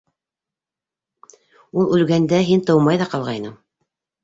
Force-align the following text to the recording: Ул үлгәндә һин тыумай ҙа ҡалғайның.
Ул 1.81 1.95
үлгәндә 1.99 2.41
һин 2.49 2.67
тыумай 2.73 3.01
ҙа 3.05 3.11
ҡалғайның. 3.15 3.57